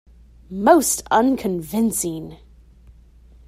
[0.63, 2.39] Most unconvincing!